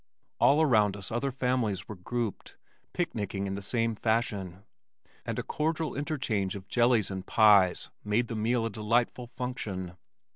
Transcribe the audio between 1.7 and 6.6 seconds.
were grouped, picnicking in the same fashion, and a cordial interchange